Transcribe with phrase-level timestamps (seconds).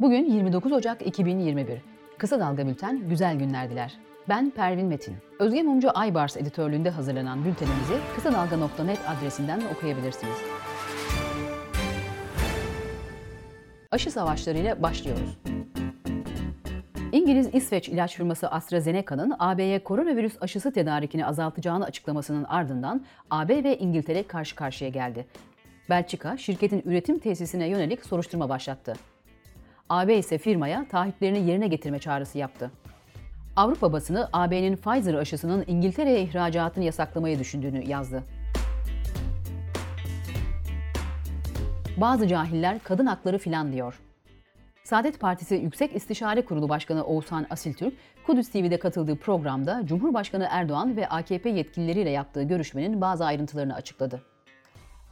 [0.00, 1.78] Bugün 29 Ocak 2021.
[2.18, 3.94] Kısa Dalga Bülten güzel günler diler.
[4.28, 5.16] Ben Pervin Metin.
[5.38, 10.34] Özge Mumcu Aybars editörlüğünde hazırlanan bültenimizi kısadalga.net adresinden okuyabilirsiniz.
[13.90, 15.38] Aşı savaşlarıyla başlıyoruz.
[17.12, 24.22] İngiliz İsveç ilaç firması AstraZeneca'nın AB'ye koronavirüs aşısı tedarikini azaltacağını açıklamasının ardından AB ve İngiltere
[24.22, 25.26] karşı karşıya geldi.
[25.90, 28.94] Belçika, şirketin üretim tesisine yönelik soruşturma başlattı.
[29.94, 32.70] AB ise firmaya taahhütlerini yerine getirme çağrısı yaptı.
[33.56, 38.22] Avrupa basını AB'nin Pfizer aşısının İngiltere'ye ihracatını yasaklamayı düşündüğünü yazdı.
[41.96, 44.00] Bazı cahiller kadın hakları filan diyor.
[44.84, 47.94] Saadet Partisi Yüksek İstişare Kurulu Başkanı Oğuzhan Asiltürk,
[48.26, 54.33] Kudüs TV'de katıldığı programda Cumhurbaşkanı Erdoğan ve AKP yetkilileriyle yaptığı görüşmenin bazı ayrıntılarını açıkladı.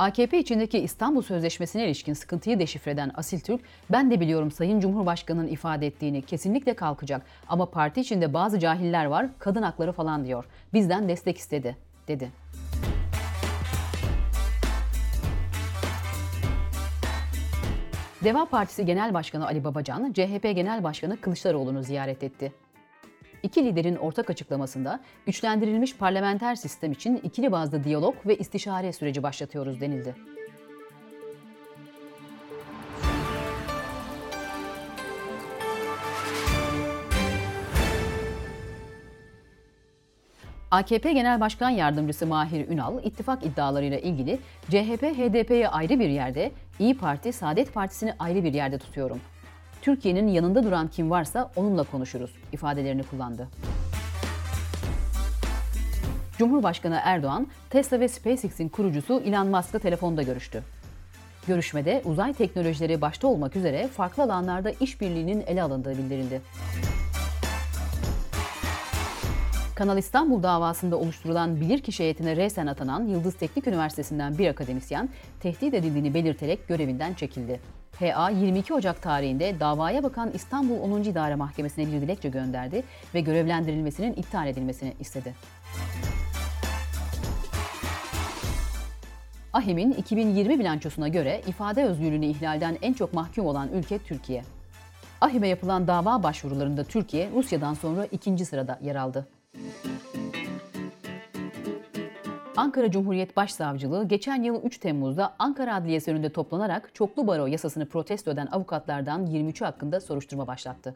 [0.02, 5.48] AKP içindeki İstanbul Sözleşmesi'ne ilişkin sıkıntıyı deşifre eden Asil Türk, ben de biliyorum Sayın Cumhurbaşkanı'nın
[5.48, 10.44] ifade ettiğini kesinlikle kalkacak ama parti içinde bazı cahiller var, kadın hakları falan diyor.
[10.72, 11.76] Bizden destek istedi,
[12.08, 12.30] dedi.
[18.24, 22.52] Deva Partisi Genel Başkanı Ali Babacan, CHP Genel Başkanı Kılıçdaroğlu'nu ziyaret etti.
[23.42, 29.80] İki liderin ortak açıklamasında güçlendirilmiş parlamenter sistem için ikili bazda diyalog ve istişare süreci başlatıyoruz
[29.80, 30.14] denildi.
[40.70, 44.38] AKP Genel Başkan Yardımcısı Mahir Ünal, ittifak iddialarıyla ilgili
[44.70, 49.20] CHP, HDP'yi ayrı bir yerde, İyi Parti, Saadet Partisi'ni ayrı bir yerde tutuyorum.
[49.82, 53.48] Türkiye'nin yanında duran kim varsa onunla konuşuruz ifadelerini kullandı.
[56.38, 60.62] Cumhurbaşkanı Erdoğan, Tesla ve SpaceX'in kurucusu Elon Musk'la telefonda görüştü.
[61.46, 66.40] Görüşmede uzay teknolojileri başta olmak üzere farklı alanlarda işbirliğinin ele alındığı bildirildi.
[69.82, 75.08] Kanal İstanbul davasında oluşturulan bilirkişi heyetine resen atanan Yıldız Teknik Üniversitesi'nden bir akademisyen
[75.40, 77.60] tehdit edildiğini belirterek görevinden çekildi.
[77.98, 81.02] PA 22 Ocak tarihinde davaya bakan İstanbul 10.
[81.02, 82.82] İdare Mahkemesi'ne bir dilekçe gönderdi
[83.14, 85.34] ve görevlendirilmesinin iptal edilmesini istedi.
[89.52, 94.44] AHİM'in 2020 bilançosuna göre ifade özgürlüğünü ihlalden en çok mahkum olan ülke Türkiye.
[95.20, 99.26] AHİM'e yapılan dava başvurularında Türkiye, Rusya'dan sonra ikinci sırada yer aldı.
[102.56, 108.30] Ankara Cumhuriyet Başsavcılığı geçen yıl 3 Temmuz'da Ankara Adliyesi önünde toplanarak çoklu baro yasasını protesto
[108.30, 110.94] eden avukatlardan 23'ü hakkında soruşturma başlattı.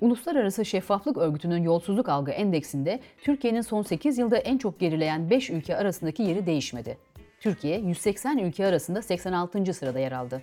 [0.00, 5.76] Uluslararası Şeffaflık Örgütü'nün yolsuzluk algı endeksinde Türkiye'nin son 8 yılda en çok gerileyen 5 ülke
[5.76, 6.98] arasındaki yeri değişmedi.
[7.40, 9.74] Türkiye 180 ülke arasında 86.
[9.74, 10.42] sırada yer aldı.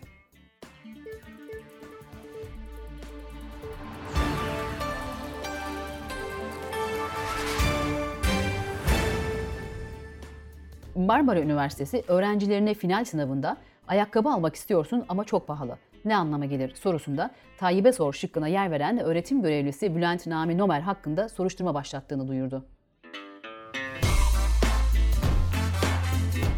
[10.99, 15.77] Marmara Üniversitesi öğrencilerine final sınavında ayakkabı almak istiyorsun ama çok pahalı.
[16.05, 21.29] Ne anlama gelir sorusunda Tayyip'e sor şıkkına yer veren öğretim görevlisi Bülent Nami Nomer hakkında
[21.29, 22.65] soruşturma başlattığını duyurdu.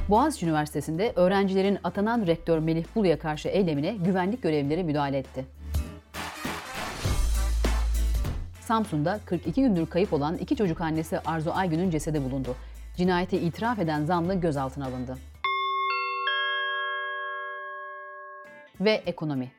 [0.09, 5.45] Boğaziçi Üniversitesi'nde öğrencilerin atanan rektör Melih Bulu'ya karşı eylemine güvenlik görevlileri müdahale etti.
[8.61, 12.55] Samsun'da 42 gündür kayıp olan iki çocuk annesi Arzu Aygün'ün cesedi bulundu.
[12.97, 15.17] Cinayeti itiraf eden zanlı gözaltına alındı.
[18.81, 19.51] Ve ekonomi.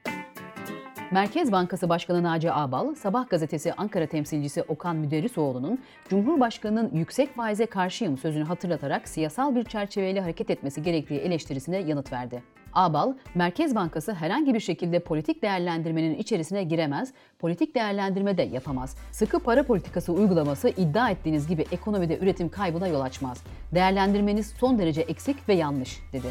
[1.11, 8.19] Merkez Bankası Başkanı Naci Ağbal, Sabah gazetesi Ankara temsilcisi Okan Müderrisoğlu'nun Cumhurbaşkanı'nın yüksek faize karşıyım
[8.19, 12.43] sözünü hatırlatarak siyasal bir çerçeveyle hareket etmesi gerektiği eleştirisine yanıt verdi.
[12.75, 18.97] Ağbal, Merkez Bankası herhangi bir şekilde politik değerlendirmenin içerisine giremez, politik değerlendirme de yapamaz.
[19.13, 23.43] Sıkı para politikası uygulaması iddia ettiğiniz gibi ekonomide üretim kaybına yol açmaz.
[23.75, 26.29] Değerlendirmeniz son derece eksik ve yanlış, dedi.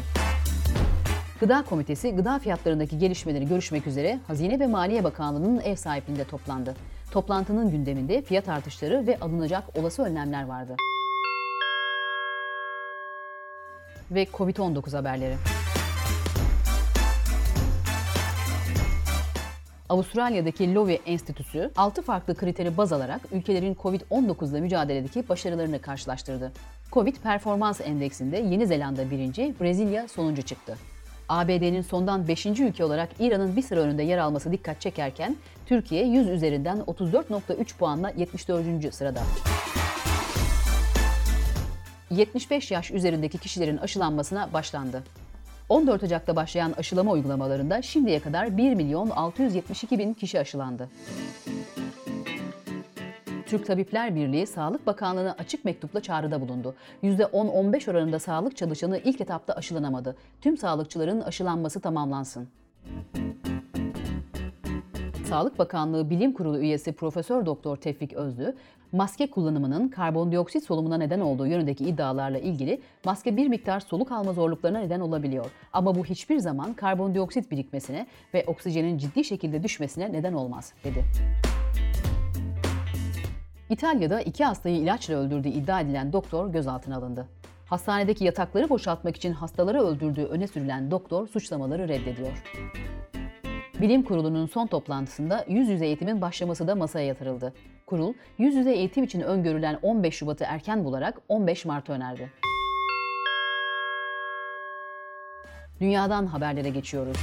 [1.40, 6.74] Gıda Komitesi gıda fiyatlarındaki gelişmeleri görüşmek üzere Hazine ve Maliye Bakanlığı'nın ev sahipliğinde toplandı.
[7.10, 10.76] Toplantının gündeminde fiyat artışları ve alınacak olası önlemler vardı.
[14.10, 15.34] Ve Covid-19 haberleri.
[19.92, 26.52] Avustralya'daki Lowy Enstitüsü 6 farklı kriteri baz alarak ülkelerin COVID-19 ile mücadeledeki başarılarını karşılaştırdı.
[26.92, 30.76] Covid Performans Endeksinde Yeni Zelanda birinci, Brezilya sonuncu çıktı.
[31.28, 32.46] ABD'nin sondan 5.
[32.46, 35.36] ülke olarak İran'ın bir sıra önünde yer alması dikkat çekerken
[35.66, 38.94] Türkiye 100 üzerinden 34.3 puanla 74.
[38.94, 39.22] sırada.
[42.10, 45.02] 75 yaş üzerindeki kişilerin aşılanmasına başlandı.
[45.72, 50.88] 14 Ocak'ta başlayan aşılama uygulamalarında şimdiye kadar 1 milyon 672 bin kişi aşılandı.
[53.46, 56.74] Türk Tabipler Birliği Sağlık Bakanlığı'na açık mektupla çağrıda bulundu.
[57.02, 60.16] %10-15 oranında sağlık çalışanı ilk etapta aşılanamadı.
[60.40, 62.48] Tüm sağlıkçıların aşılanması tamamlansın.
[65.32, 68.56] Sağlık Bakanlığı Bilim Kurulu üyesi Profesör Doktor Tevfik Özlü,
[68.92, 74.78] maske kullanımının karbondioksit solumuna neden olduğu yönündeki iddialarla ilgili maske bir miktar soluk alma zorluklarına
[74.78, 75.46] neden olabiliyor.
[75.72, 81.04] Ama bu hiçbir zaman karbondioksit birikmesine ve oksijenin ciddi şekilde düşmesine neden olmaz, dedi.
[83.70, 87.28] İtalya'da iki hastayı ilaçla öldürdüğü iddia edilen doktor gözaltına alındı.
[87.66, 92.42] Hastanedeki yatakları boşaltmak için hastaları öldürdüğü öne sürülen doktor suçlamaları reddediyor.
[93.82, 97.52] Bilim Kurulu'nun son toplantısında yüz yüze eğitimin başlaması da masaya yatırıldı.
[97.86, 102.30] Kurul, yüz yüze eğitim için öngörülen 15 Şubat'ı erken bularak 15 Mart'ı önerdi.
[105.80, 107.16] Dünyadan haberlere geçiyoruz.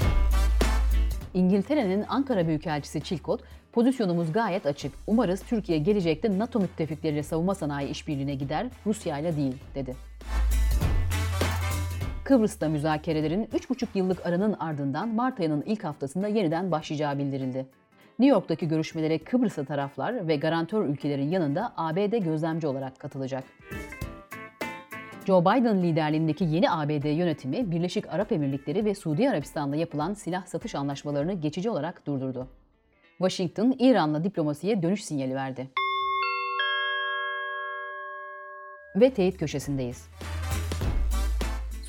[1.34, 3.42] İngiltere'nin Ankara Büyükelçisi Çilkot,
[3.72, 4.94] pozisyonumuz gayet açık.
[5.08, 10.09] Umarız Türkiye gelecekte NATO müttefikleriyle savunma sanayi işbirliğine gider, Rusya ile değil, dedi.
[12.30, 17.66] Kıbrıs'ta müzakerelerin 3,5 yıllık aranın ardından Mart ayının ilk haftasında yeniden başlayacağı bildirildi.
[18.20, 23.44] New York'taki görüşmelere Kıbrıs'ta taraflar ve garantör ülkelerin yanında ABD gözlemci olarak katılacak.
[25.26, 30.76] Joe Biden liderliğindeki yeni ABD yönetimi Birleşik Arap Emirlikleri ve Suudi Arabistan'la yapılan silah satış
[30.76, 32.48] anlaşmalarını geçici olarak durdurdu.
[33.18, 35.70] Washington, İran'la diplomasiye dönüş sinyali verdi.
[38.96, 40.10] Ve teyit köşesindeyiz.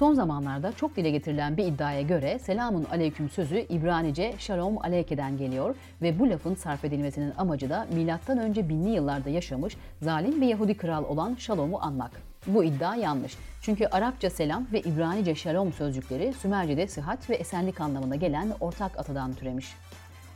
[0.00, 5.74] Son zamanlarda çok dile getirilen bir iddiaya göre selamun aleyküm sözü İbranice şalom aleyke'den geliyor
[6.02, 8.68] ve bu lafın sarf edilmesinin amacı da M.Ö.
[8.68, 12.10] binli yıllarda yaşamış zalim bir Yahudi kral olan Şalom'u anmak.
[12.46, 13.36] Bu iddia yanlış.
[13.62, 19.34] Çünkü Arapça selam ve İbranice şalom sözcükleri Sümerce'de sıhhat ve esenlik anlamına gelen ortak atadan
[19.34, 19.66] türemiş.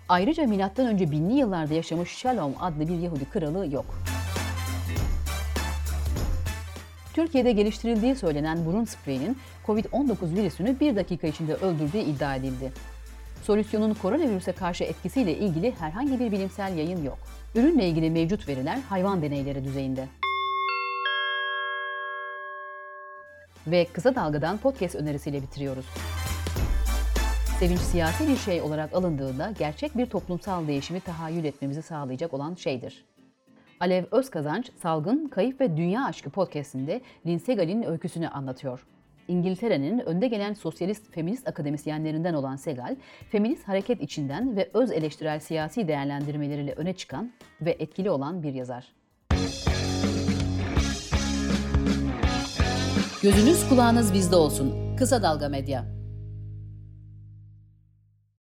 [0.08, 1.10] Ayrıca M.Ö.
[1.10, 3.94] binli yıllarda yaşamış Şalom adlı bir Yahudi kralı yok.
[7.14, 12.72] Türkiye'de geliştirildiği söylenen burun spreyinin COVID-19 virüsünü bir dakika içinde öldürdüğü iddia edildi.
[13.42, 17.18] Solüsyonun koronavirüse karşı etkisiyle ilgili herhangi bir bilimsel yayın yok.
[17.54, 20.08] Ürünle ilgili mevcut veriler hayvan deneyleri düzeyinde.
[23.66, 25.86] Ve Kısa Dalga'dan podcast önerisiyle bitiriyoruz.
[27.58, 33.04] Sevinç siyasi bir şey olarak alındığında gerçek bir toplumsal değişimi tahayyül etmemizi sağlayacak olan şeydir.
[33.84, 38.86] Alev Özkazanç, Salgın, Kayıp ve Dünya Aşkı podcastinde Lindsay Gal'in öyküsünü anlatıyor.
[39.28, 42.96] İngiltere'nin önde gelen sosyalist feminist akademisyenlerinden olan Segal,
[43.30, 48.92] feminist hareket içinden ve öz eleştirel siyasi değerlendirmeleriyle öne çıkan ve etkili olan bir yazar.
[53.22, 54.96] Gözünüz kulağınız bizde olsun.
[54.96, 56.03] Kısa Dalga Medya.